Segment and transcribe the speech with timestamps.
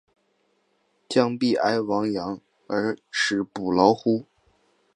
[1.07, 4.25] 将必俟亡羊而始补牢乎！